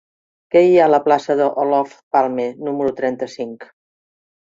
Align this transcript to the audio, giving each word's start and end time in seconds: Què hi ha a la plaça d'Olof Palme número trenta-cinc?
Què 0.53 0.61
hi 0.67 0.77
ha 0.77 0.85
a 0.87 0.91
la 0.93 0.99
plaça 1.07 1.35
d'Olof 1.41 1.91
Palme 2.15 2.45
número 2.69 2.95
trenta-cinc? 3.01 3.69